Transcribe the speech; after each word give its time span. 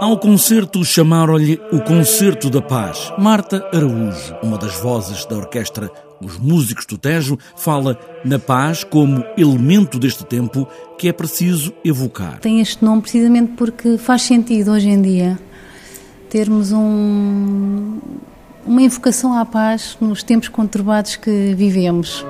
Ao 0.00 0.18
concerto 0.18 0.84
chamaram-lhe 0.84 1.58
o 1.72 1.80
Concerto 1.80 2.50
da 2.50 2.60
Paz. 2.60 3.10
Marta 3.18 3.66
Araújo, 3.72 4.36
uma 4.42 4.58
das 4.58 4.78
vozes 4.78 5.24
da 5.24 5.36
orquestra 5.36 5.90
Os 6.20 6.38
Músicos 6.38 6.84
do 6.84 6.98
Tejo, 6.98 7.38
fala 7.56 7.98
na 8.24 8.38
paz 8.38 8.84
como 8.84 9.24
elemento 9.38 9.98
deste 9.98 10.24
tempo 10.24 10.68
que 10.98 11.08
é 11.08 11.12
preciso 11.12 11.72
evocar. 11.82 12.40
Tem 12.40 12.60
este 12.60 12.84
nome 12.84 13.00
precisamente 13.00 13.52
porque 13.56 13.96
faz 13.96 14.22
sentido 14.22 14.72
hoje 14.72 14.88
em 14.88 15.00
dia 15.00 15.38
termos 16.28 16.72
um, 16.72 17.98
uma 18.66 18.82
invocação 18.82 19.32
à 19.32 19.46
paz 19.46 19.96
nos 19.98 20.22
tempos 20.22 20.48
conturbados 20.48 21.16
que 21.16 21.54
vivemos. 21.54 22.22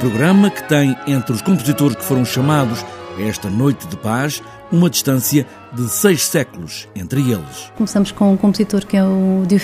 Programa 0.00 0.48
que 0.48 0.62
tem 0.68 0.96
entre 1.08 1.32
os 1.32 1.42
compositores 1.42 1.96
que 1.96 2.04
foram 2.04 2.24
chamados 2.24 2.84
a 3.16 3.22
esta 3.22 3.50
Noite 3.50 3.86
de 3.88 3.96
Paz 3.96 4.40
uma 4.70 4.88
distância 4.88 5.44
de 5.72 5.88
seis 5.88 6.22
séculos 6.22 6.88
entre 6.94 7.20
eles. 7.20 7.72
Começamos 7.76 8.12
com 8.12 8.32
um 8.32 8.36
compositor 8.36 8.86
que 8.86 8.96
é 8.96 9.02
o 9.02 9.42
de 9.46 9.58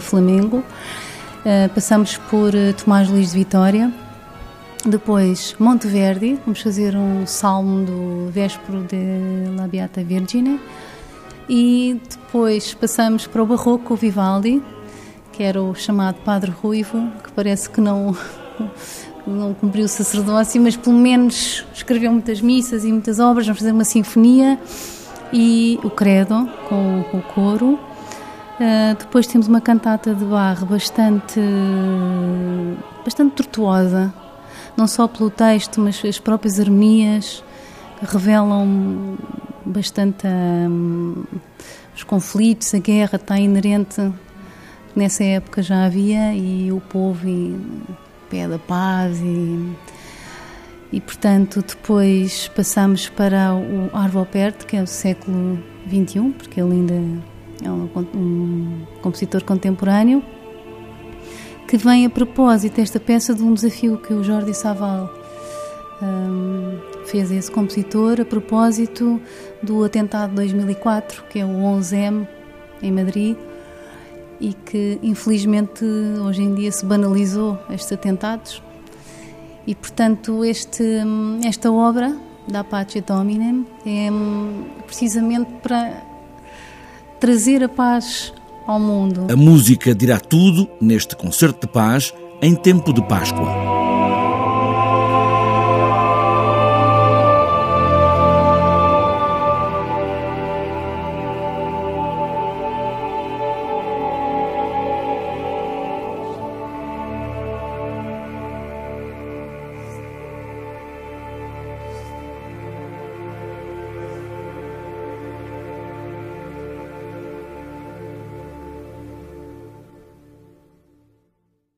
Flamengo. 0.00 0.58
Uh, 0.58 1.68
passamos 1.74 2.16
por 2.16 2.52
uh, 2.54 2.72
Tomás 2.74 3.08
Luís 3.08 3.30
de 3.30 3.38
Vitória. 3.38 3.92
Depois 4.84 5.54
Monteverdi, 5.60 6.40
vamos 6.44 6.60
fazer 6.60 6.96
um 6.96 7.24
salmo 7.24 7.84
do 7.84 8.30
Véspero 8.32 8.82
de 8.82 9.56
La 9.56 9.68
Beata 9.68 10.02
Vergine. 10.02 10.60
E 11.48 12.00
depois 12.10 12.74
passamos 12.74 13.28
para 13.28 13.40
o 13.40 13.46
Barroco, 13.46 13.94
Vivaldi, 13.94 14.60
que 15.30 15.44
era 15.44 15.62
o 15.62 15.72
chamado 15.72 16.16
Padre 16.24 16.50
Ruivo, 16.50 17.12
que 17.22 17.30
parece 17.30 17.70
que 17.70 17.80
não 17.80 18.16
não 19.26 19.54
cumpriu 19.54 19.84
o 19.84 19.88
sacerdócio, 19.88 20.60
mas 20.60 20.76
pelo 20.76 20.96
menos 20.96 21.64
escreveu 21.74 22.12
muitas 22.12 22.40
missas 22.40 22.84
e 22.84 22.92
muitas 22.92 23.18
obras. 23.18 23.46
Vamos 23.46 23.60
fazer 23.60 23.72
uma 23.72 23.84
sinfonia 23.84 24.58
e 25.32 25.78
o 25.82 25.90
Credo 25.90 26.48
com, 26.68 27.04
com 27.10 27.18
o 27.18 27.22
coro. 27.22 27.74
Uh, 27.74 28.94
depois 28.98 29.26
temos 29.26 29.48
uma 29.48 29.60
cantata 29.60 30.14
de 30.14 30.24
barro 30.24 30.66
bastante, 30.66 31.40
bastante 33.04 33.34
tortuosa, 33.34 34.12
não 34.76 34.86
só 34.86 35.08
pelo 35.08 35.30
texto, 35.30 35.80
mas 35.80 36.02
as 36.04 36.18
próprias 36.18 36.60
harmonias 36.60 37.42
revelam 38.02 39.16
bastante 39.64 40.26
um, 40.26 41.24
os 41.94 42.04
conflitos, 42.04 42.74
a 42.74 42.78
guerra 42.78 43.16
está 43.16 43.38
inerente. 43.38 44.12
Nessa 44.94 45.24
época 45.24 45.62
já 45.62 45.86
havia 45.86 46.34
e 46.34 46.70
o 46.70 46.80
povo 46.80 47.26
e, 47.26 47.56
pede 48.32 48.54
a 48.54 48.58
paz 48.58 49.20
e, 49.20 49.76
e 50.90 51.00
portanto 51.02 51.62
depois 51.62 52.48
passamos 52.56 53.10
para 53.10 53.54
o 53.54 53.94
Arvopert, 53.94 54.64
que 54.66 54.74
é 54.74 54.82
o 54.82 54.86
século 54.86 55.62
XXI, 55.86 56.32
porque 56.38 56.58
ele 56.58 56.72
ainda 56.72 56.94
é 57.62 57.70
um, 57.70 57.90
um 58.14 58.86
compositor 59.02 59.44
contemporâneo, 59.44 60.24
que 61.68 61.76
vem 61.76 62.06
a 62.06 62.10
propósito 62.10 62.76
desta 62.76 62.98
peça 62.98 63.34
de 63.34 63.42
um 63.42 63.52
desafio 63.52 63.98
que 63.98 64.14
o 64.14 64.24
Jordi 64.24 64.54
Saval 64.54 65.12
um, 66.02 66.78
fez 67.04 67.30
a 67.30 67.34
esse 67.34 67.50
compositor 67.50 68.18
a 68.18 68.24
propósito 68.24 69.20
do 69.62 69.84
atentado 69.84 70.30
de 70.30 70.36
2004, 70.36 71.24
que 71.28 71.38
é 71.38 71.44
o 71.44 71.50
11M 71.50 72.26
em 72.82 72.90
Madrid, 72.90 73.36
e 74.42 74.52
que 74.52 74.98
infelizmente 75.02 75.84
hoje 75.84 76.42
em 76.42 76.52
dia 76.52 76.70
se 76.72 76.84
banalizou 76.84 77.56
estes 77.70 77.92
atentados 77.92 78.60
e 79.66 79.74
portanto 79.74 80.44
este 80.44 80.84
esta 81.44 81.70
obra 81.70 82.14
da 82.48 82.64
Pace 82.64 83.00
Dominem 83.00 83.64
é 83.86 84.08
precisamente 84.84 85.48
para 85.62 86.02
trazer 87.20 87.62
a 87.62 87.68
paz 87.68 88.34
ao 88.66 88.80
mundo. 88.80 89.28
A 89.30 89.36
música 89.36 89.94
dirá 89.94 90.18
tudo 90.18 90.68
neste 90.80 91.14
concerto 91.14 91.66
de 91.66 91.72
paz 91.72 92.12
em 92.42 92.56
tempo 92.56 92.92
de 92.92 93.00
Páscoa. 93.02 93.71